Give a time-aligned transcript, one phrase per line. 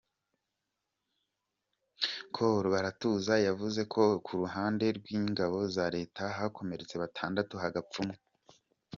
[2.35, 8.15] Col Baratuza yavuze ko ku ruhande rw’ingabo za Leta hakomeretse batandatu hagapfa umwe.